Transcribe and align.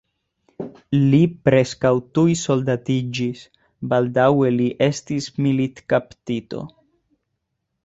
Li 1.11 1.19
preskaŭ 1.49 1.91
tuj 2.19 2.33
soldatiĝis, 2.45 3.45
baldaŭe 3.93 4.51
li 4.57 4.67
estis 4.89 5.31
militkaptito. 5.47 6.67